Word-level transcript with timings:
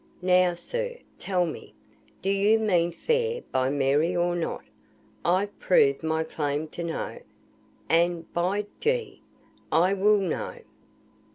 Now, 0.23 0.55
sir, 0.55 0.97
tell 1.19 1.45
me! 1.45 1.75
do 2.23 2.29
you 2.31 2.57
mean 2.57 2.91
fair 2.91 3.43
by 3.51 3.69
Mary 3.69 4.15
or 4.15 4.35
not? 4.35 4.63
I've 5.23 5.59
proved 5.59 6.01
my 6.01 6.23
claim 6.23 6.67
to 6.69 6.83
know, 6.83 7.19
and, 7.87 8.33
by 8.33 8.65
G, 8.79 9.21
I 9.71 9.93
will 9.93 10.17
know." 10.17 10.57